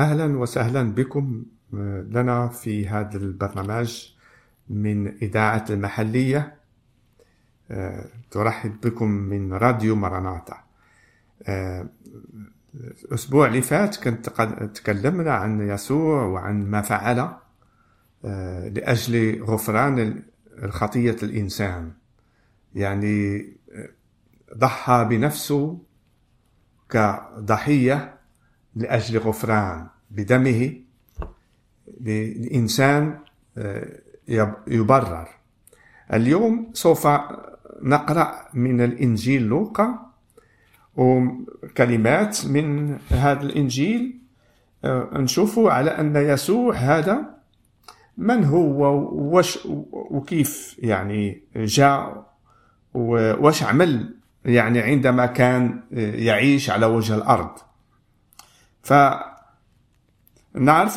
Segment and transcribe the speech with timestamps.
[0.00, 1.44] أهلا وسهلا بكم
[2.08, 4.08] لنا في هذا البرنامج
[4.68, 6.56] من إذاعة المحلية
[7.70, 10.56] آه، ترحب بكم من راديو مراناتا
[11.42, 11.88] آه،
[13.04, 14.28] الأسبوع اللي فات كنت
[14.74, 17.36] تكلمنا عن يسوع وعن ما فعل
[18.24, 20.22] آه، لأجل غفران
[20.62, 21.92] الخطية الإنسان.
[22.74, 23.46] يعني
[24.56, 25.78] ضحى بنفسه
[26.88, 28.19] كضحية
[28.76, 30.72] لأجل غفران بدمه
[32.06, 33.18] الإنسان
[34.68, 35.28] يبرر.
[36.12, 37.08] اليوم سوف
[37.82, 40.10] نقرأ من الإنجيل لوقا
[40.96, 44.20] وكلمات من هذا الإنجيل
[45.12, 47.40] نشوف على أن يسوع هذا
[48.18, 49.58] من هو وش
[49.92, 52.26] وكيف يعني جاء
[52.94, 57.14] وش عمل يعني عندما كان يعيش على وجه
[58.82, 59.40] فنعرف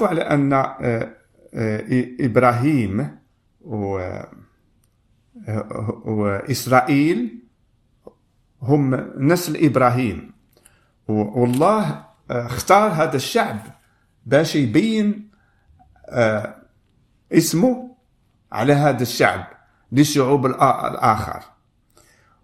[0.03, 0.53] على أن
[2.19, 3.17] إبراهيم
[6.05, 7.39] وإسرائيل
[8.61, 10.33] هم نسل إبراهيم.
[11.07, 13.59] والله اختار هذا الشعب
[14.25, 15.31] باش يبين
[17.31, 17.95] اسمه
[18.51, 19.47] على هذا الشعب
[19.91, 21.43] للشعوب الآخر.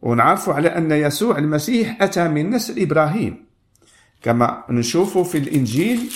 [0.02, 3.49] ونعرف على أن يسوع المسيح أتى من نسل إبراهيم.
[4.22, 6.12] كما نشوف في الإنجيل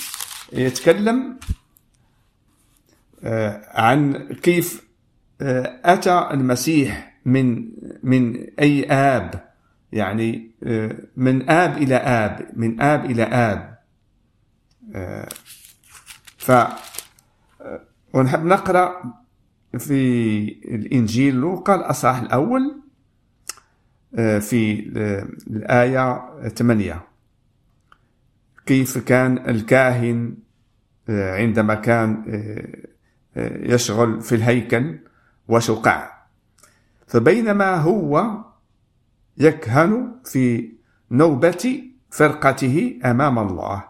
[0.54, 1.40] يتكلم
[3.74, 4.14] عن
[4.44, 4.84] كيف
[5.86, 7.70] أتى المسيح من
[8.04, 9.54] من أي آب
[9.92, 10.52] يعني
[11.18, 13.78] من آب إلى آب من آب إلى آب.
[16.38, 16.52] ف
[18.14, 19.14] ونحب نقرأ
[19.78, 19.94] في
[20.66, 22.76] الإنجيل لوقا الأصحاح الأول
[24.42, 24.80] في
[25.48, 27.04] الآية 8
[28.66, 30.36] كيف كان الكاهن
[31.10, 32.24] عندما كان
[33.36, 35.00] يشغل في الهيكل
[35.48, 36.10] وشقع.
[37.08, 38.38] فبينما هو
[39.38, 40.74] يكهن في
[41.12, 43.84] نوبة فرقته أمام الله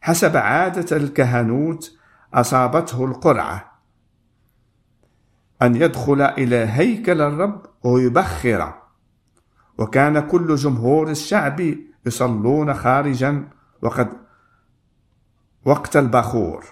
[0.00, 1.96] حسب عادة الكهنوت
[2.34, 3.80] أصابته القرعة.
[5.62, 8.74] أن يدخل إلى هيكل الرب ويبخر
[9.78, 11.60] وكان كل جمهور الشعب
[12.06, 13.48] يصلون خارجا
[13.82, 14.08] وقد
[15.64, 16.64] وقت البخور.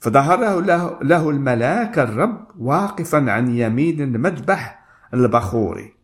[0.00, 5.94] فظهره له, له الملاك الرب واقفا عن يمين المذبح البخوري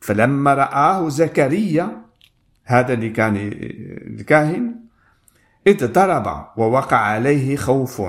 [0.00, 2.02] فلما رآه زكريا
[2.64, 4.80] هذا اللي كان الكاهن
[5.66, 8.02] اضطرب ووقع عليه خوف.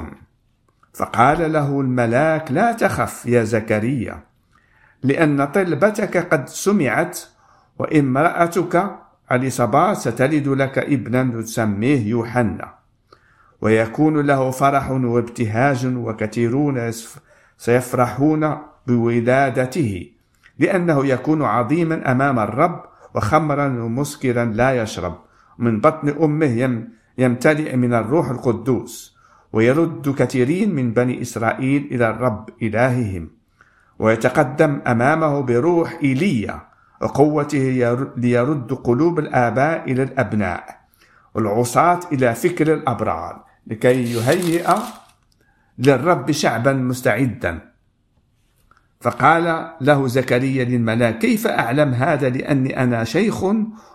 [0.93, 4.23] فقال له الملاك لا تخف يا زكريا
[5.03, 7.19] لأن طلبتك قد سمعت
[7.79, 8.95] وامرأتك
[9.31, 12.73] اليصابات ستلد لك ابنا تسميه يوحنا
[13.61, 16.91] ويكون له فرح وابتهاج وكثيرون
[17.57, 20.11] سيفرحون بولادته
[20.59, 22.83] لأنه يكون عظيما أمام الرب
[23.15, 25.15] وخمرا ومسكرا لا يشرب.
[25.57, 26.83] من بطن أمه
[27.17, 29.17] يمتلئ من الروح القدوس
[29.53, 33.29] ويرد كثيرين من بني إسرائيل إلى الرب إلههم
[33.99, 36.61] ويتقدم أمامه بروح إيليا
[37.01, 40.79] وقوته ليرد قلوب الآباء إلى الأبناء
[41.35, 44.69] والعصاة إلى فكر الأبرار لكي يهيئ
[45.79, 47.59] للرب شعبا مستعدا.
[49.01, 53.43] فقال له زكريا للملاك كيف أعلم هذا لأني أنا شيخ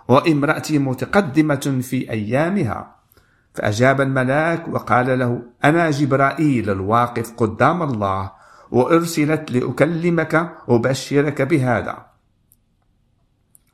[0.08, 2.96] وامرأتي متقدمة في أيامها؟
[3.55, 8.32] فأجاب الملاك وقال له أنا جبرائيل الواقف قدام الله
[8.70, 12.11] وأرسلت لأكلمك وبشرك بهذا.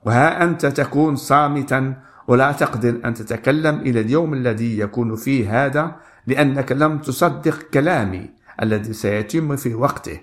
[0.08, 1.94] وها أنت تكون صامتا
[2.28, 5.96] ولا تقدر أن تتكلم إلى اليوم الذي يكون فيه هذا
[6.26, 8.30] لأنك لم تصدق كلامي
[8.62, 10.20] الذي سيتم في وقته.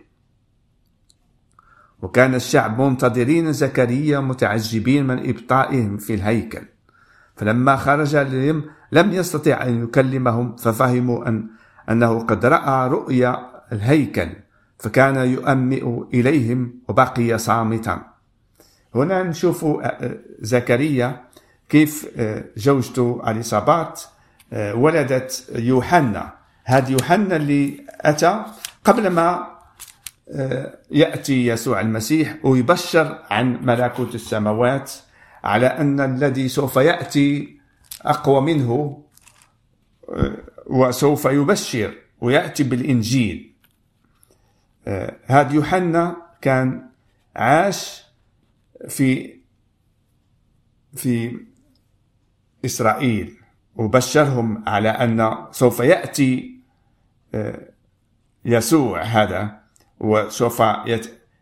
[2.01, 6.65] وكان الشعب منتظرين زكريا متعجبين من إبطائهم في الهيكل.
[7.35, 8.15] فلما خرج
[8.91, 11.47] لم يستطع أن يكلمهم ففهموا أن
[11.89, 14.29] أنه قد رأى رؤيا الهيكل
[14.77, 18.14] فكان يؤمئ إليهم وبقي صامتا.
[18.95, 19.65] هنا نشوف
[20.39, 21.21] زكريا
[21.69, 22.19] كيف
[22.55, 24.01] زوجته اليصابات
[24.53, 26.33] ولدت يوحنا.
[26.63, 28.45] هذا يوحنا اللي أتى
[28.83, 29.55] قبل ما
[30.91, 34.91] يأتي يسوع المسيح ويبشر عن ملكوت السماوات
[35.43, 37.57] على أن الذي سوف يأتي
[38.01, 39.03] أقوى منه
[40.65, 43.53] وسوف يبشر ويأتي بالإنجيل.
[45.25, 46.89] هذا يوحنا كان
[47.35, 48.04] عاش
[48.89, 49.39] في
[50.95, 51.39] في
[52.65, 53.37] إسرائيل
[53.75, 56.59] وبشرهم على أن سوف يأتي
[58.45, 59.59] يسوع هذا
[59.99, 60.63] وسوف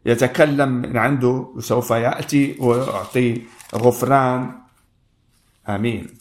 [0.06, 3.42] يتكلم من عنده وسوف يأتي ويعطي
[3.76, 4.60] غفران.
[5.70, 6.18] آمين.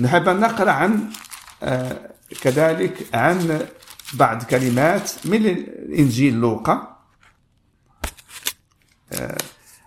[0.00, 1.10] نحب أن نقرأ عن
[2.42, 3.66] كذلك عن
[4.14, 6.98] بعض كلمات من الإنجيل لوقا.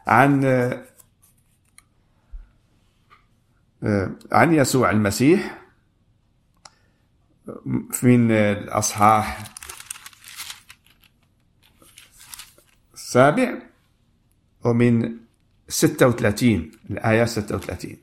[0.07, 0.45] عن
[4.31, 5.61] عن يسوع المسيح
[8.03, 9.43] من الأصحاح
[12.93, 13.53] السابع
[14.63, 15.17] ومن
[15.67, 17.97] 36 الآية 36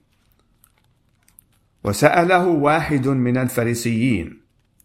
[1.85, 4.43] وسأله واحد من الفريسيين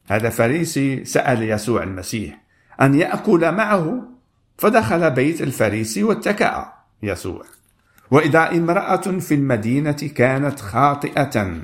[0.08, 2.42] هذا فريسي سأل يسوع المسيح
[2.82, 4.10] أن يأكل معه؟
[4.58, 6.77] فدخل بيت الفريسي واتكأ.
[7.04, 7.44] يسوع.
[8.12, 11.62] وإذا امرأة في المدينة كانت خاطئة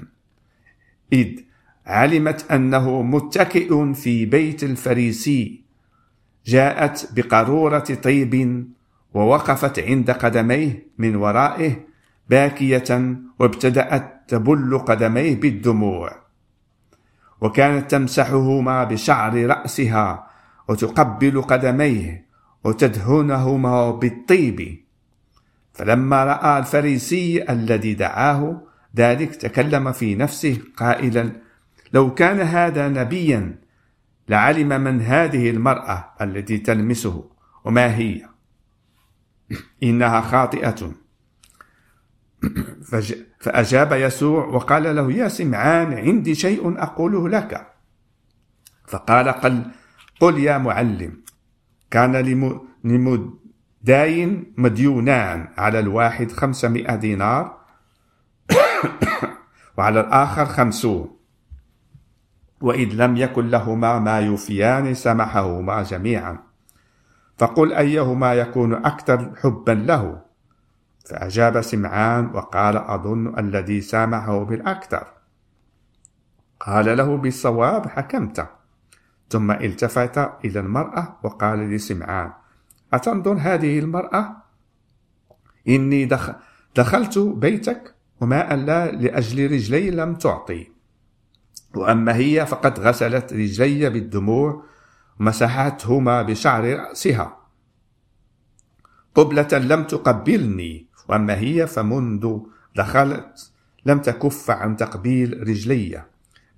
[1.13, 1.39] إذ
[1.85, 5.63] علمت أنه متكئ في بيت الفريسي
[6.45, 8.67] جاءت بقارورة طيب
[9.13, 11.75] ووقفت عند قدميه من ورائه
[12.29, 16.23] باكية وابتدأت تبل قدميه بالدموع.
[17.41, 20.27] وكانت تمسحهما بشعر رأسها
[20.69, 22.25] وتقبل قدميه
[22.63, 24.82] وتدهنهما بالطيب.
[25.73, 28.61] فلما رأى الفريسي الذي دعاه
[28.95, 31.31] ذلك تكلم في نفسه قائلا
[31.93, 33.55] لو كان هذا نبيا
[34.29, 37.29] لعلم من هذه المرأة التي تلمسه
[37.65, 38.21] وما هي؟
[39.83, 40.91] إنها خاطئة.
[43.39, 47.67] فأجاب يسوع وقال له يا سمعان عندي شيء أقوله لك.
[48.87, 49.63] فقال قل
[50.19, 51.21] قل يا معلم
[51.91, 52.15] كان
[53.83, 57.57] لمداين مديونان على الواحد خمسمائة دينار
[59.77, 61.17] وعلى الآخر خمسون.
[62.61, 66.37] وإذ لم يكن لهما ما يوفيان سمحهما جميعا.
[67.37, 70.21] فقل أيهما يكون أكثر حبا له؟
[71.09, 75.07] فأجاب سمعان وقال أظن الذي سامحه بالأكثر.
[76.59, 78.47] قال له بالصواب حكمت.
[79.29, 82.42] ثم التفت إلى المرأة وقال لسمعان
[82.93, 84.43] أتنظر هذه المرأة؟
[85.67, 86.09] إني
[86.75, 90.67] دخلت بيتك وماء لا لأجل رجلي لم تعطي.
[91.75, 94.63] وأما هي فقد غسلت رجلي بالدموع
[95.19, 97.37] ومسحتهما بشعر رأسها.
[99.15, 102.37] قبلة لم تقبلني وأما هي فمنذ
[102.75, 103.51] دخلت
[103.85, 106.03] لم تكف عن تقبيل رجلي.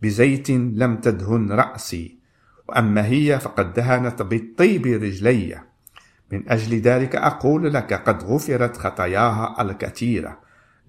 [0.01, 2.19] بزيت لم تدهن رأسي
[2.69, 5.61] وأما هي فقد دهنت بالطيب رجلي.
[6.31, 10.39] من أجل ذلك أقول لك قد غفرت خطاياها الكثيرة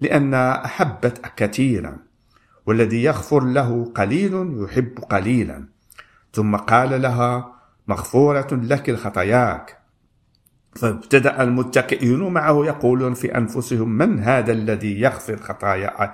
[0.01, 2.07] لأنها أحبت كثيرا
[2.67, 5.65] والذي يغفر له قليل يحب قليلا.
[6.33, 7.53] ثم قال لها
[7.87, 9.77] مغفورة لك الخطاياك.
[10.75, 16.13] فابتدأ المتكئون معه يقولون في أنفسهم من هذا الذي يغفر خطايا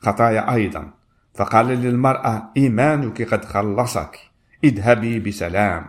[0.00, 0.90] خطايا أيضا؟
[1.34, 4.18] فقال للمرأة إيمانك قد خلصك
[4.64, 5.86] اذهبي بسلام.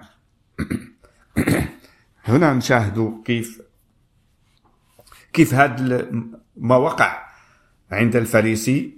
[2.26, 3.62] هنا نشاهد كيف
[5.34, 6.08] كيف هذا
[6.58, 7.26] ما وقع
[7.92, 8.98] عند الفريسي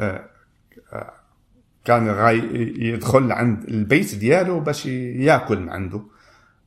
[0.00, 0.24] آه،
[0.92, 1.12] آه،
[1.84, 2.38] كان غاي
[2.78, 6.02] يدخل عند البيت ديالو باش ياكل من عنده.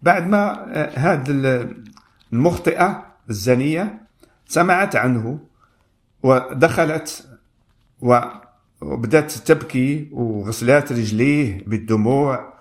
[0.01, 1.69] بعد ما آه، هذه
[2.33, 4.01] المخطئة الزانية
[4.47, 5.39] سمعت عنه
[6.23, 7.27] ودخلت
[8.01, 12.53] وبدأت تبكي وغسلات رجليه بالدموع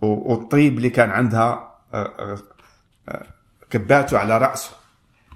[0.00, 1.78] والطيب اللي كان عندها
[3.70, 4.70] كباته على رأسه.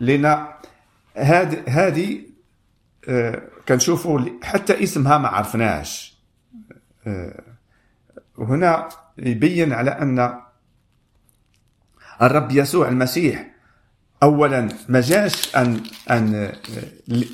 [0.01, 0.47] لأن
[1.17, 2.21] هذه هذه
[3.09, 6.17] آه، كنشوفوا حتى اسمها ما عرفناش
[7.07, 7.43] آه،
[8.37, 10.39] وهنا يبين على أن
[12.23, 13.51] الرب يسوع المسيح
[14.23, 15.81] اولا ما جاش ان
[16.11, 16.53] أن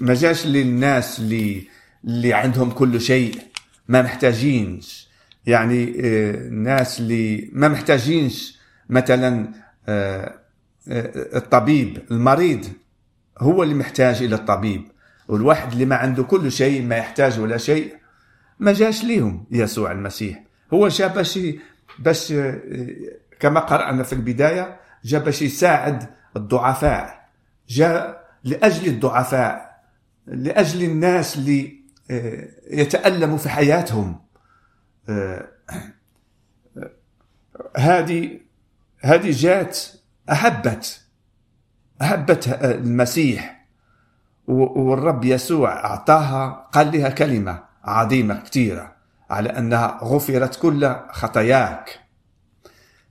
[0.01, 1.69] ما جاش للناس اللي
[2.05, 3.39] اللي عندهم كل شيء
[3.89, 5.09] ما محتاجينش.
[5.47, 8.59] يعني آه، الناس اللي ما محتاجينش.
[8.89, 9.62] مثلا
[11.37, 12.67] الطبيب المريض
[13.39, 14.93] هو اللي محتاج إلى الطبيب.
[15.29, 17.97] والواحد اللي ما عنده كل شيء ما يحتاج ولا شيء
[18.59, 20.43] ما جاش ليهم يسوع المسيح.
[20.73, 21.39] هو جا باش
[21.99, 22.61] باش آه،
[23.41, 27.29] كما قرأنا في البداية جا باش يساعد الضعفاء.
[27.69, 29.83] جاء لأجل الضعفاء
[30.27, 34.21] لأجل الناس اللي آه، يتألموا في حياتهم.
[35.09, 35.49] آه،
[37.77, 38.41] هذه
[39.03, 39.79] هذه جات
[40.31, 41.01] أحبت
[42.03, 43.67] أحبت المسيح
[44.49, 48.93] والرب يسوع أعطاها قال لها كلمة عظيمة كثيرة
[49.31, 52.01] على أنها غفرت كل خطاياك.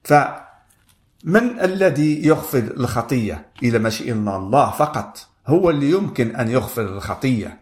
[0.03, 7.59] فمن الذي يغفر الخطية إلى مشيئة الله فقط؟ هو اللي يمكن أن يغفر الخطية.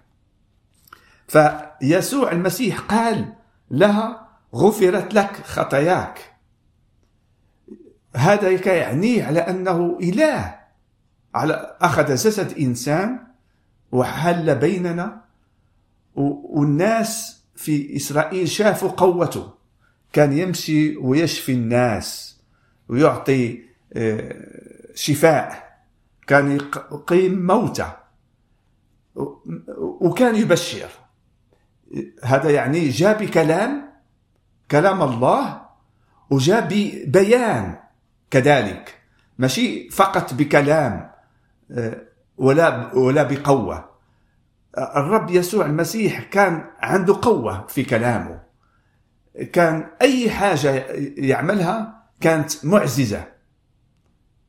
[1.27, 3.33] فيسوع المسيح قال
[3.71, 6.33] لها غفرت لك خطاياك.
[8.15, 10.59] هذا يعنيه على أنه إله.
[11.35, 13.19] على أخذ جسد إنسان
[13.91, 15.21] وحل بيننا
[16.15, 19.53] والناس في إسرائيل شافوا قوته.
[20.13, 22.39] كان يمشي ويشفي الناس
[22.89, 23.61] ويعطي
[23.93, 24.35] آه،
[24.95, 25.69] شفاء.
[26.27, 27.91] كان يقيم موتى.
[29.77, 30.89] وكان يبشر.
[32.23, 33.89] هذا يعني جاء بكلام
[34.71, 35.61] كلام الله
[36.29, 37.88] وجاء ببيان.
[38.31, 38.97] كذلك.
[39.37, 41.11] ماشي؟ فقط بكلام
[41.71, 42.01] آه،
[42.37, 43.89] ولا ولا بقوة.
[44.77, 48.41] الرب يسوع المسيح كان عنده قوة في كلامه.
[49.53, 50.85] كان أي حاجة
[51.17, 53.27] يعملها كانت معززة.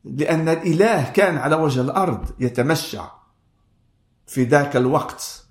[0.04, 3.00] لأن الإله كان على وجه الأرض يتمشى
[4.26, 5.46] في ذاك الوقت.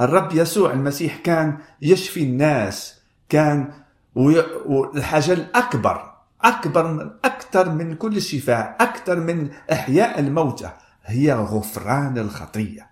[0.00, 3.72] الرب يسوع المسيح كان يشفي الناس كان
[4.14, 6.09] والحاجة الأكبر
[6.44, 10.70] أكبر من أكثر من كل الشفاء أكثر من إحياء الموتى
[11.04, 12.90] هي غفران الخطية.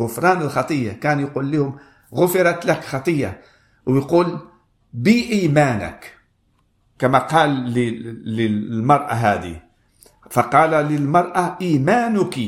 [0.00, 0.92] غفران الخطية.
[0.92, 1.76] كان يقول لهم
[2.14, 3.40] غفرت لك خطية.
[3.86, 4.38] ويقول
[4.92, 6.12] بإيمانك.
[6.98, 7.50] كما قال
[8.24, 9.62] للمرأة هذه.
[10.30, 12.40] فقال للمرأة إيمانك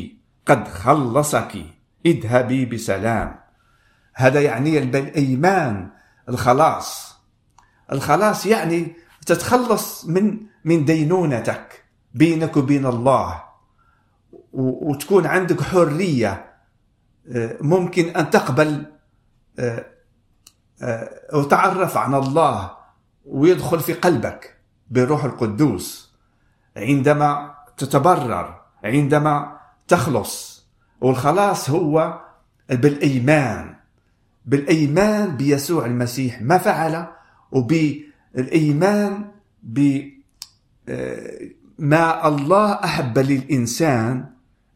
[0.47, 1.53] قد خلصك
[2.07, 3.38] اذهبي بسلام.
[4.15, 5.91] هذا يعني الايمان
[6.29, 7.17] الخلاص.
[7.93, 13.42] الخلاص يعني تتخلص من من دينونتك بينك وبين الله.
[14.52, 16.56] وتكون عندك حرية
[17.35, 18.87] آه، ممكن أن تقبل
[19.59, 19.87] آه،
[20.83, 22.71] آه، وتعرف عن الله
[23.25, 24.56] ويدخل في قلبك
[24.90, 26.14] بالروح القدوس.
[26.76, 30.66] عندما تتبرر عندما تخلص.
[31.00, 32.21] والخلاص هو
[32.68, 33.76] بالإيمان.
[34.47, 37.06] بالإيمان بيسوع المسيح ما فعل
[38.37, 39.31] وبالايمان
[39.62, 40.19] بما
[42.28, 44.31] الله أحب للإنسان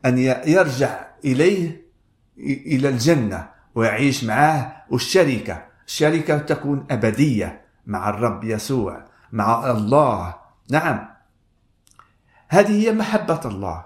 [0.05, 1.83] أن يرجع إليه
[2.39, 10.35] إلى الجنة ويعيش معاه والشركة الشركة تكون أبدية مع الرب يسوع مع الله.
[10.71, 11.09] نعم.
[12.49, 13.85] هذه هي محبة الله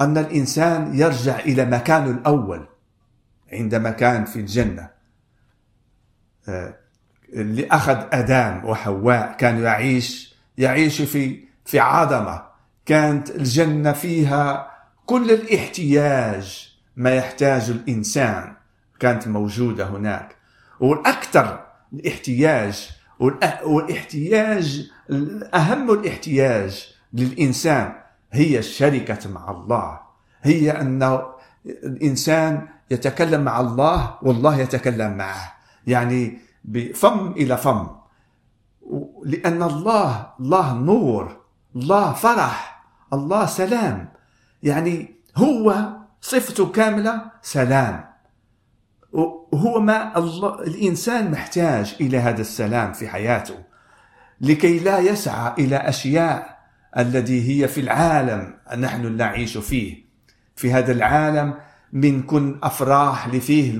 [0.00, 2.66] أن الإنسان يرجع إلى مكانه الأول
[3.52, 4.90] عندما كان في الجنة.
[7.34, 12.42] اللي أخذ آدم وحواء كان يعيش يعيش في في عظمة.
[12.86, 14.70] كانت الجنة فيها
[15.06, 18.52] كل الاحتياج ما يحتاج الإنسان.
[19.00, 20.36] كانت موجودة هناك.
[20.80, 21.60] والأكثر
[21.92, 22.90] الاحتياج
[23.64, 24.90] والاحتياج
[25.54, 27.92] اهم الاحتياج للإنسان
[28.32, 30.00] هي الشركة مع الله.
[30.42, 31.22] هي أن
[31.66, 35.54] الإنسان يتكلم مع الله والله يتكلم معه.
[35.86, 37.88] يعني بفم إلى فم.
[39.24, 41.36] لأن الله الله نور
[41.76, 44.08] الله فرح الله سلام.
[44.62, 45.88] يعني هو
[46.20, 48.04] صفته كاملة سلام.
[49.12, 53.54] وهو ما الله الإنسان محتاج إلى هذا السلام في حياته.
[54.40, 56.58] لكي لا يسعى إلى أشياء
[56.98, 60.04] التي هي في العالم نحن نعيش فيه.
[60.56, 61.54] في هذا العالم
[61.92, 63.70] من كن أفراح لفيه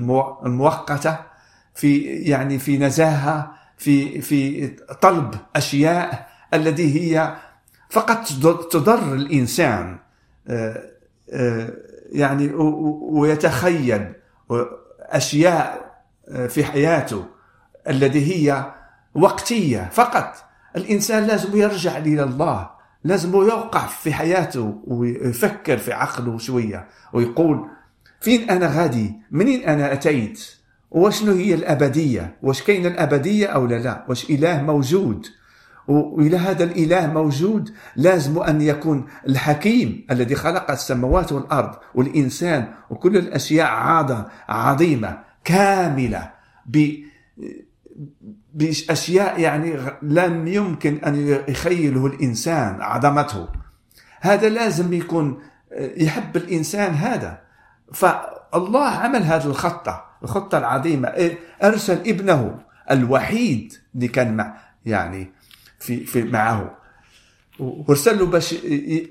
[0.46, 1.33] المؤقتة
[1.74, 4.68] في يعني في نزاهة في في
[5.00, 7.36] طلب أشياء التي هي
[7.90, 8.26] فقط
[8.70, 9.98] تضر الإنسان
[10.48, 10.82] آه،
[11.32, 11.72] آه،
[12.12, 14.12] يعني ويتخيل
[15.00, 15.94] أشياء
[16.28, 17.24] آه، في حياته
[17.88, 18.72] التي هي
[19.14, 20.44] وقتية فقط.
[20.76, 22.70] الإنسان لازم يرجع إلى الله
[23.04, 27.68] لازم يوقع في حياته ويفكر في عقله شوية ويقول
[28.20, 30.56] فين أنا غادي؟ منين أنا أتيت؟
[30.90, 35.26] وشنو هي الأبدية؟ واش كاين الأبدية أو لا لا؟ واش إله موجود؟
[35.88, 43.66] وإلى هذا الإله موجود لازم أن يكون الحكيم الذي خلق السماوات والأرض والإنسان وكل الأشياء
[43.66, 46.30] عادة عظيمة كاملة
[46.66, 47.04] ب
[48.54, 53.48] بأشياء يعني لم يمكن أن يخيله الإنسان عظمته.
[54.20, 55.38] هذا لازم يكون
[55.96, 57.38] يحب الإنسان هذا.
[57.92, 60.04] فالله عمل هذه الخطة.
[60.24, 61.12] الخطة العظيمة.
[61.62, 62.58] أرسل ابنه
[62.90, 64.54] الوحيد اللي كان مع
[64.86, 65.32] يعني
[65.78, 66.76] في, في معه.
[67.58, 68.52] وارسل له باش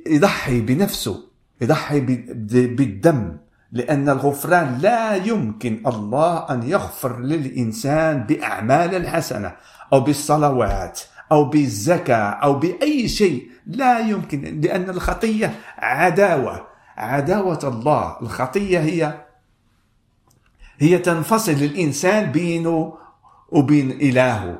[0.08, 1.24] يضحي بنفسه
[1.62, 3.38] يضحي بالدم
[3.72, 9.52] لأن الغفران لا يمكن الله أن يغفر للإنسان بأعمال الحسنة
[9.94, 11.00] أو بالصلوات
[11.32, 16.68] أو بالزكاة أو بأي شيء لا يمكن لأن الخطية عداوة.
[16.98, 18.18] عداوة الله.
[18.22, 19.23] الخطية هي
[20.84, 22.98] هي تنفصل الإنسان بينه
[23.50, 24.60] وبين إلهه.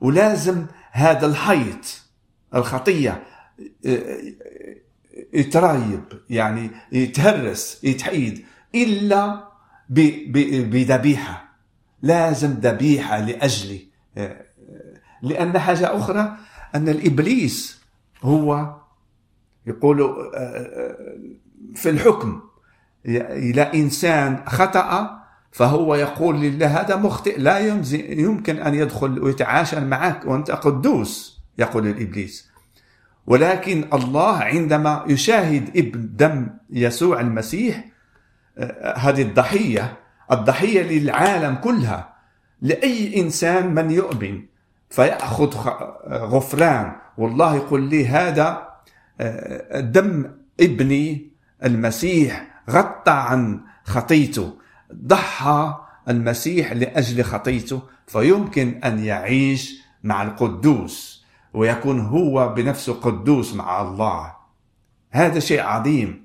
[0.00, 2.02] ولازم هذا الحيط
[2.54, 3.22] الخطية
[5.32, 8.44] يترايب يعني يتهرس يتحيد
[8.74, 9.48] إلا
[9.88, 11.44] بذبيحة.
[12.02, 13.86] لازم ذبيحة لأجلي
[15.22, 16.36] لأن حاجة أخرى
[16.74, 17.80] أن الإبليس
[18.22, 18.74] هو
[19.66, 20.16] يقول
[21.74, 22.40] في الحكم
[23.06, 25.23] إلى إنسان خطأ
[25.54, 27.58] فهو يقول لله هذا مخطئ لا
[28.10, 32.50] يمكن أن يدخل ويتعاشر معك وأنت قدوس يقول الإبليس.
[33.26, 37.84] ولكن الله عندما يشاهد ابن دم يسوع المسيح
[38.58, 39.96] آه، هذه الضحية
[40.32, 42.14] الضحية للعالم كلها
[42.62, 44.42] لأي إنسان من يؤمن
[44.90, 45.54] فيأخذ
[46.08, 46.92] غفران.
[47.18, 48.68] والله يقول لي هذا
[49.20, 50.30] آه، دم
[50.60, 51.30] ابني
[51.64, 54.63] المسيح غطى عن خطيته.
[55.06, 55.74] ضحى
[56.08, 61.24] المسيح لأجل خطيته فيمكن أن يعيش مع القدوس
[61.54, 64.32] ويكون هو بنفسه قدوس مع الله.
[65.10, 66.24] هذا شيء عظيم.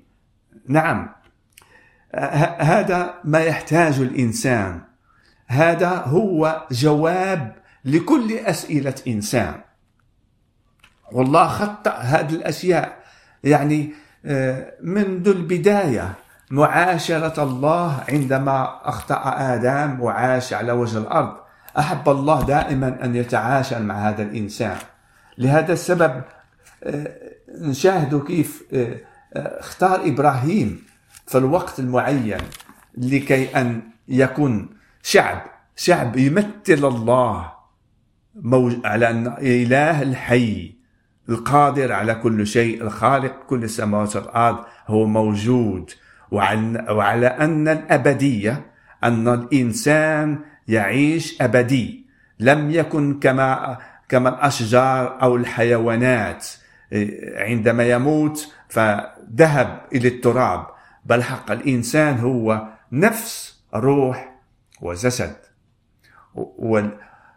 [0.68, 1.08] نعم.
[2.58, 4.80] هذا ما يحتاج الإنسان.
[5.46, 9.60] هذا هو جواب لكل أسئلة إنسان.
[11.12, 13.04] والله خطأ هذه الأشياء.
[13.44, 13.92] يعني
[14.24, 16.14] آه، منذ البداية.
[16.50, 21.36] معاشرة الله عندما أخطأ آدم وعاش على وجه الأرض.
[21.78, 24.76] أحب الله دائما أن يتعاشر مع هذا الإنسان.
[25.38, 26.22] لهذا السبب
[26.84, 27.16] آه،
[27.60, 28.96] نشاهد كيف آه،
[29.34, 30.82] آه، اختار إبراهيم
[31.26, 32.40] في الوقت المعين
[32.98, 34.68] لكي أن يكون
[35.02, 35.42] شعب
[35.76, 37.52] شعب يمثل الله
[38.84, 40.74] على أن إله الحي
[41.28, 45.90] القادر على كل شيء الخالق كل السماوات والأرض هو موجود.
[46.30, 48.66] وعلى أن الأبدية
[49.04, 50.38] أن الإنسان
[50.68, 52.06] يعيش أبدي
[52.40, 56.48] لم يكن كما كما الأشجار أو الحيوانات
[57.36, 60.66] عندما يموت فذهب إلى التراب
[61.04, 64.34] بل حق الإنسان هو نفس روح
[64.82, 65.36] وجسد.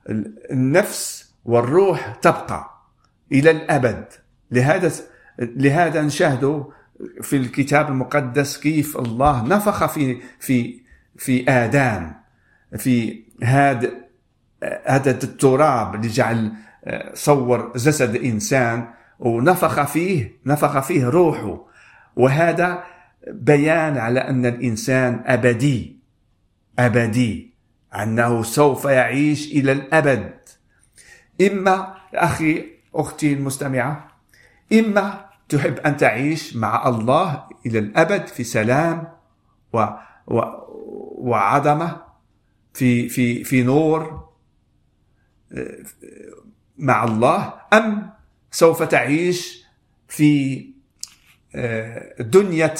[0.10, 2.70] والنفس والروح تبقى
[3.32, 4.06] إلى الأبد.
[4.52, 4.92] لهذا
[5.40, 6.66] لهذا نشاهد
[7.22, 10.82] في الكتاب المقدس كيف الله نفخ في في
[11.18, 12.12] في آدم
[12.78, 13.92] في هذا
[14.86, 16.54] هذا التراب اللي جعل
[17.14, 18.88] صور جسد إنسان
[19.20, 21.66] ونفخ فيه نفخ فيه روحه.
[22.16, 22.84] وهذا
[23.28, 26.00] بيان على أن الإنسان أبدي
[26.80, 27.54] أبدي
[27.96, 30.34] أنه سوف يعيش إلى الأبد.
[31.42, 34.08] إما أخي أختي المستمعة
[34.74, 35.26] إما
[35.58, 39.08] تحب أن تعيش مع الله إلى الأبد في سلام
[39.74, 39.86] و
[40.28, 40.42] و
[41.30, 42.02] وعظمة
[42.74, 44.30] في في في نور
[46.78, 48.10] مع الله أم
[48.52, 49.64] سوف تعيش
[50.08, 50.66] في
[52.20, 52.74] دنيا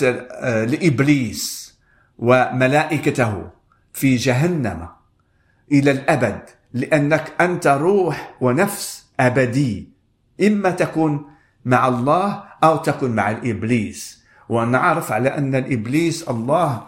[0.66, 1.74] لإبليس
[2.20, 3.50] وملائكته
[3.94, 4.88] في جهنم
[5.72, 6.42] إلى الأبد
[6.74, 9.90] لأنك أنت روح ونفس أبدي.
[10.42, 11.26] إما تكون
[11.66, 14.24] مع الله أو تكن مع الإبليس.
[14.50, 16.84] ونعرف على أن الإبليس الله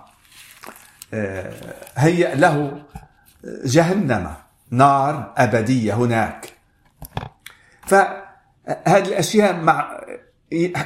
[1.14, 1.54] آه،
[1.96, 2.84] هيأ له
[3.66, 4.34] جهنم
[4.72, 6.54] نار أبدية هناك.
[7.88, 10.02] فهذه الأشياء مع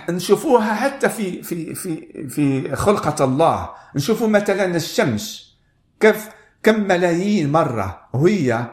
[0.10, 3.69] نشوفوها حتى في في في في خلقة الله.
[3.95, 5.56] نشوفوا مثلا الشمس
[5.99, 6.30] كيف
[6.63, 8.67] كم ملايين مرة وهي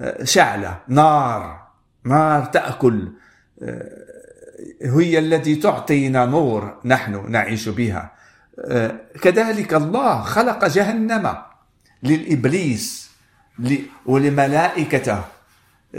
[0.00, 1.66] آه، شعلة نار
[2.04, 3.12] نار تأكل
[3.62, 4.09] آه،
[4.82, 8.12] هي التي تعطينا نور نحن نعيش بها.
[8.58, 11.36] آه، كذلك الله خلق جهنم
[12.02, 13.10] للإبليس
[14.06, 15.24] ولملائكته.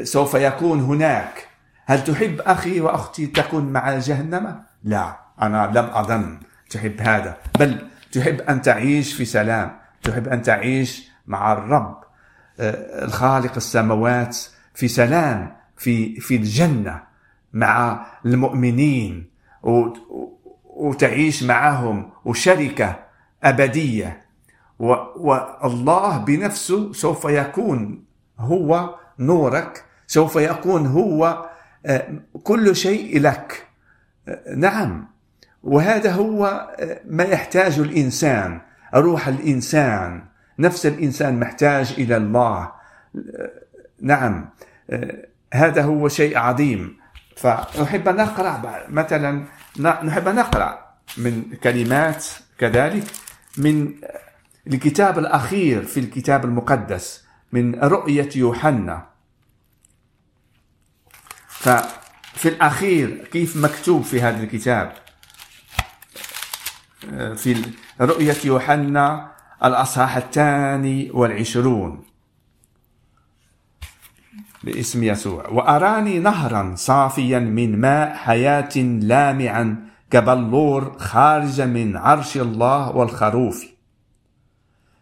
[0.04, 1.48] سوف يكون هناك.
[1.86, 7.38] هل تحب أخي وأختي تكون مع جهنم؟ لا أنا لم أظن تحب هذا.
[7.60, 12.04] بل تحب أن تعيش في سلام تحب أن تعيش مع الرب.
[12.60, 14.38] آه، الخالق السماوات
[14.74, 17.11] في سلام في في الجنة.
[17.54, 19.30] مع المؤمنين
[20.64, 23.00] وتعيش معهم وشركة
[23.44, 24.22] أبدية.
[24.80, 28.04] والله بنفسه سوف يكون
[28.40, 31.50] هو نورك سوف يكون هو
[31.86, 32.08] آه،
[32.44, 33.68] كل شيء لك.
[34.28, 35.08] آه، نعم.
[35.64, 36.46] وهذا هو
[36.80, 38.62] آه، ما يحتاجه الإنسان
[38.96, 40.24] روح الإنسان.
[40.60, 42.72] نفس الإنسان محتاج إلى الله.
[44.02, 44.50] نعم.
[45.54, 46.98] هذا هو شيء عظيم.
[47.42, 48.18] فنحب أن
[48.90, 49.46] مثلا
[49.80, 52.26] نحب أن نقرأ من كلمات
[52.58, 53.04] كذلك
[53.58, 53.94] من
[54.68, 59.08] الكتاب الأخير في الكتاب المقدس من رؤية يوحنا.
[61.48, 64.94] ففي الأخير كيف مكتوب في هذا الكتاب؟
[67.36, 69.32] في رؤية يوحنا
[69.64, 72.11] الأصحاح الثاني والعشرون.
[74.64, 75.48] باسم يسوع.
[75.48, 83.66] وأراني نهرا صافيا من ماء حياة لامعا كبلور خارجا من عرش الله والخروف.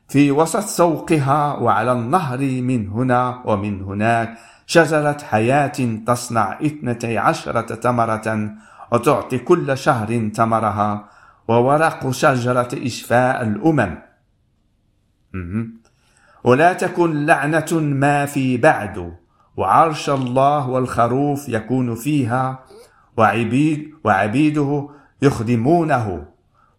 [0.09, 8.49] في وسط سوقها وعلى النهر من هنا ومن هناك شجرة حياة تصنع اثنتي عشرة تمرة
[8.91, 11.09] وتعطي كل شهر تمرها
[11.47, 13.97] وورق شجرة إشفاء الأمم.
[16.43, 19.15] ولا تكن لعنة ما في بعد
[19.59, 22.63] وعرش الله والخروف يكون فيها
[23.17, 24.89] وعبيد وعبيده
[25.21, 26.25] يخدمونه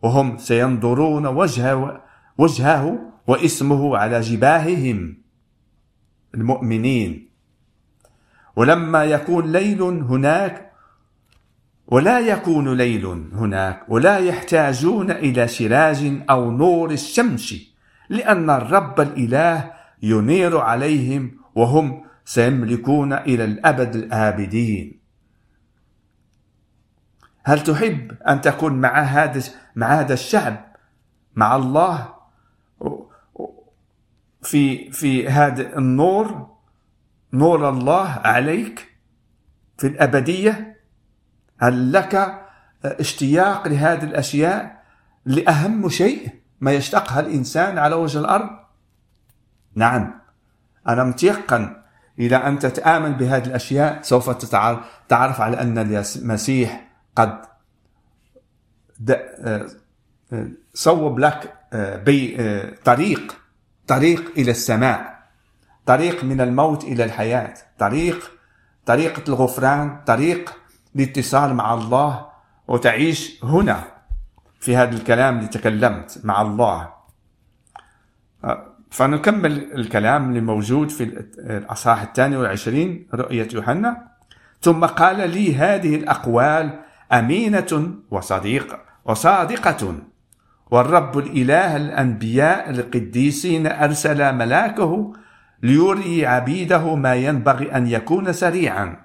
[0.03, 2.03] وهم سينظرون وجهه
[2.39, 5.17] وجهه واسمه على جباههم
[6.35, 7.29] المؤمنين.
[8.57, 10.73] ولما يكون ليل هناك
[11.87, 17.55] ولا يكون ليل هناك ولا يحتاجون إلى سراج أو نور الشمس
[18.09, 25.01] لأن الرب الإله ينير عليهم وهم سيملكون إلى الأبد الآبدين.
[27.45, 29.43] هل تحب أن تكون مع هذا
[29.77, 30.77] مع هذا الشعب
[31.35, 32.15] مع الله
[34.43, 36.57] في في هذا النور
[37.33, 38.97] نور الله عليك
[39.79, 40.81] في الأبدية؟
[41.59, 42.43] هل لك
[42.85, 44.85] اشتياق لهذه الأشياء؟
[45.25, 46.29] لأهم شيء
[46.61, 48.51] ما يشتاقها الإنسان على وجه الأرض؟
[49.75, 50.21] نعم.
[50.89, 51.80] أنا متيقن
[52.21, 54.79] اذا انت تامن بهذه الأشياء سوف تتعرف
[55.09, 57.43] تعرف على أن المسيح قد
[59.11, 59.67] آه،
[60.33, 63.37] آه، صوب لك آه، طريق
[63.87, 65.21] طريق إلى السماء
[65.87, 68.31] طريق من الموت إلى الحياة طريق
[68.87, 70.57] طريقه الغفران طريق
[70.97, 72.27] الاتصال مع الله
[72.69, 73.85] وتعيش هنا.
[74.61, 76.93] في هذا الكلام اللي تكلمت مع الله.
[78.91, 81.05] فنكمل الكلام اللي موجود في
[81.39, 84.09] الأصحاح الثاني والعشرين رؤية يوحنا.
[84.61, 86.81] ثم قال لي هذه الأقوال
[87.13, 89.95] أمينة وصديقة وصادقة.
[90.71, 95.13] والرب الإله الأنبياء القديسين أرسل ملاكه
[95.63, 98.97] ليري عبيده ما ينبغي أن يكون سريعا.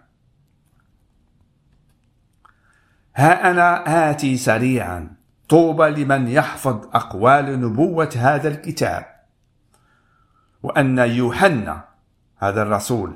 [3.16, 5.16] ها أنا آتي سريعا.
[5.50, 9.15] طوبى لمن يحفظ أقوال نبوة هذا الكتاب.
[10.66, 11.84] وأن يوحنا
[12.38, 13.14] هذا الرسول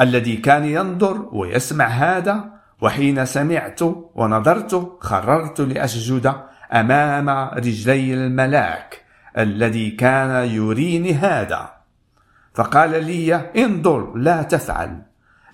[0.00, 2.44] الذي كان ينظر ويسمع هذا
[2.80, 3.80] وحين سمعت
[4.14, 6.34] ونظرت خررت لأسجد
[6.72, 9.04] أمام رجلي الملاك
[9.38, 11.70] الذي كان يريني هذا.
[12.54, 15.02] فقال لي انظر لا تفعل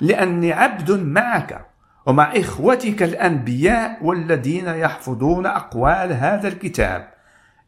[0.00, 1.66] لأني عبد معك
[2.06, 7.08] ومع إخوتك الأنبياء والذين يحفظون أقوال هذا الكتاب.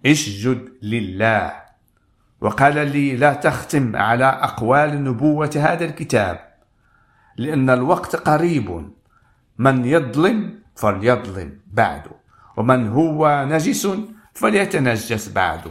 [0.06, 1.69] اسجد لله.
[2.40, 6.40] وقال لي لا تختم على أقوال نبوة هذا الكتاب
[7.36, 8.90] لأن الوقت قريب.
[9.58, 12.10] من يظلم فليظلم بعده
[12.56, 13.88] ومن هو نجس
[14.34, 15.70] فليتنجس بعده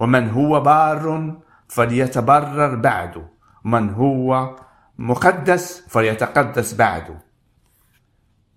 [0.00, 1.34] ومن هو بار
[1.68, 3.22] فليتبرر بعده
[3.64, 4.56] ومن هو
[4.98, 7.14] مقدس فليتقدس بعده.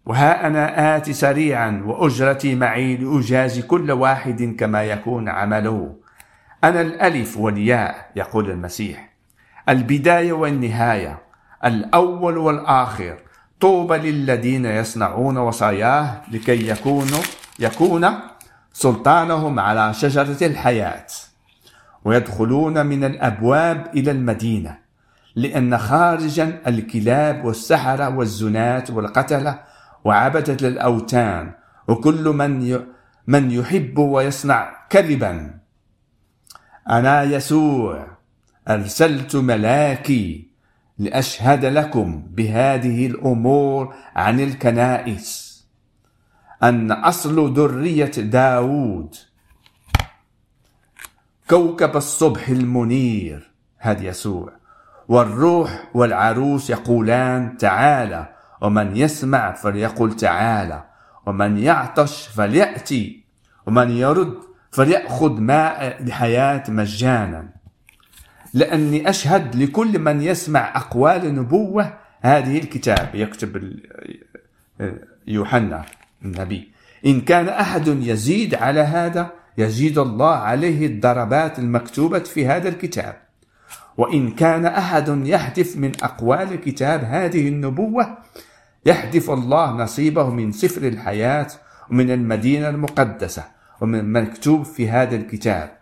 [0.05, 5.95] وها أنا آتي سريعا وأجرتي معي لأجازي كل واحد كما يكون عمله.
[6.63, 9.09] أنا الألف والياء يقول المسيح.
[9.69, 11.19] البداية والنهاية
[11.65, 13.17] الأول والآخر.
[13.59, 17.21] طوبى للذين يصنعون وصاياه لكي يكونوا
[17.59, 18.09] يكون
[18.73, 21.07] سلطانهم على شجرة الحياة.
[22.05, 24.77] ويدخلون من الأبواب إلى المدينة
[25.35, 29.59] لأن خارجا الكلاب والسحرة والزناة والقتلة
[30.03, 31.51] وعبدة الأوثان
[31.87, 32.79] وكل من.
[33.27, 35.59] من يحب ويصنع كذبا.
[36.89, 38.07] أنا يسوع
[38.67, 40.47] أرسلت ملاكي
[40.97, 45.47] لأشهد لكم بهذه الأمور عن الكنائس.
[46.63, 49.15] أن أصل ذرية داود
[51.49, 54.57] كوكب الصبح المنير هذا يسوع.
[55.07, 60.83] والروح والعروس يقولان تعالى ومن يسمع فليقل تعالى
[61.25, 63.23] ومن يعطش فليأتي
[63.65, 67.49] ومن يرد فليأخذ ماء الحياة مجانا.
[68.53, 73.09] لأني أشهد لكل من يسمع أقوال النبوة هذه الكتاب.
[73.13, 73.73] يكتب
[75.27, 75.85] يوحنا
[76.25, 76.71] النبي.
[77.05, 83.15] إن كان أحد يزيد على هذا يزيد الله عليه الضربات المكتوبة في هذا الكتاب.
[83.97, 88.17] وإن كان أحد يحدث من أقوال كتاب هذه النبوة
[88.85, 91.47] يحدث الله نصيبه من سفر الحياة
[91.91, 93.56] ومن المدينة المقدسة.
[93.81, 95.77] ومن مكتوب في هذا الكتاب.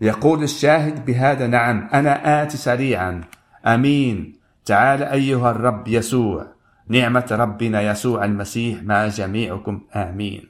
[0.00, 3.20] يقول الشاهد بهذا نعم أنا آتي سريعا.
[3.66, 4.36] أمين.
[4.64, 6.46] تعال أيها الرب يسوع.
[6.88, 9.80] نعمة ربنا يسوع المسيح مع جميعكم.
[9.94, 10.48] آمين.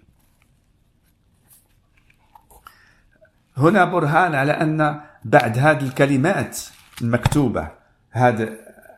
[3.56, 6.58] هنا برهان على أن بعد هذه الكلمات
[7.02, 7.68] المكتوبة
[8.10, 8.48] هذا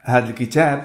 [0.03, 0.85] هذا الكتاب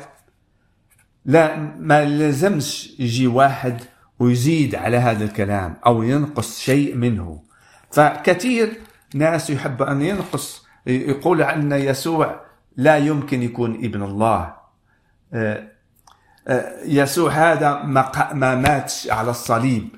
[1.25, 3.81] لا ما لازمش يجي واحد
[4.23, 7.43] ويزيد على هذا الكلام أو ينقص شيء منه.
[7.91, 8.79] فكثير
[9.15, 12.41] ناس يحب أن ينقص يقول أن يسوع
[12.77, 14.53] لا يمكن يكون ابن الله.
[15.33, 15.67] آه،
[16.47, 19.89] آه، يسوع هذا ما ما ماتش على الصليب.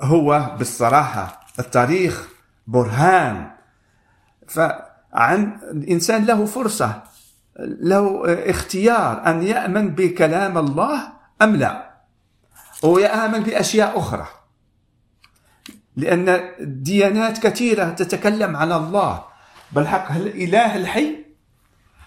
[0.00, 2.28] هو بالصراحة التاريخ
[2.66, 3.50] برهان.
[4.48, 7.02] فعن الإنسان له فرصة
[7.58, 11.02] له اختيار أن يأمن بكلام الله
[11.42, 11.89] أم لا.
[12.82, 14.26] ويأمن بأشياء أخرى.
[15.96, 19.24] لأن ديانات كثيرة تتكلم عن الله.
[19.72, 21.16] بالحق الإله الحي؟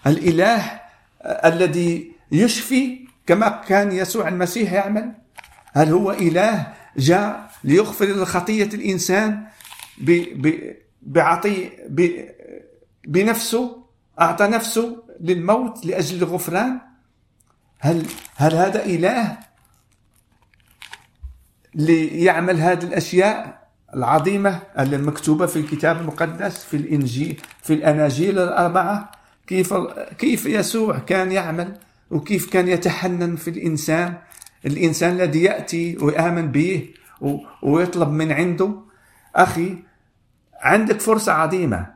[0.06, 0.80] الإله
[1.22, 5.12] الذي يشفي كما كان يسوع المسيح يعمل؟
[5.72, 9.46] هل هو إله جاء ليغفر خطية الإنسان
[11.02, 11.70] بعطي
[13.04, 13.84] بنفسه
[14.20, 16.80] أعطى نفسه للموت لأجل الغفران؟
[17.78, 18.06] هل
[18.36, 19.38] هل هذا إله؟
[21.74, 29.10] ليعمل هذه الأشياء العظيمة المكتوبة في الكتاب المقدس في الإنجيل في الأناجيل الأربعة.
[29.46, 29.74] كيف
[30.18, 31.74] كيف يسوع كان يعمل
[32.10, 34.14] وكيف كان يتحنن في الإنسان؟
[34.66, 36.88] الإنسان الذي يأتي ويآمن به
[37.62, 38.74] ويطلب من عنده
[39.36, 39.76] أخي
[40.60, 41.94] عندك فرصة عظيمة.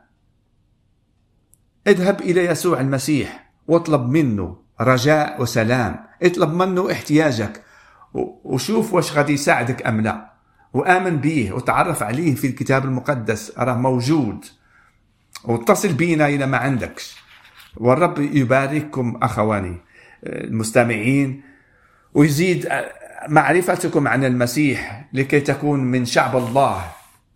[1.87, 6.05] اذهب إلى يسوع المسيح واطلب منه رجاء وسلام.
[6.23, 7.63] اطلب منه احتياجك.
[8.13, 10.33] وشوف واش غادي يساعدك أم لا.
[10.73, 13.53] وآمن به وتعرف عليه في الكتاب المقدس.
[13.57, 14.45] راه موجود.
[15.43, 17.15] واتصل بينا إذا ما عندكش.
[17.77, 19.77] والرب يبارككم أخواني
[20.23, 21.41] المستمعين.
[22.13, 22.69] ويزيد
[23.27, 26.91] معرفتكم عن المسيح لكي تكون من شعب الله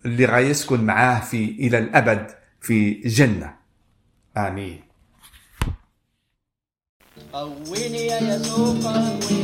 [0.05, 2.31] اللي غيسكن معاه في إلى الأبد
[2.61, 3.53] في جنة.
[4.37, 4.81] آمين.
[7.33, 9.42] قويني يا يسوع قويني.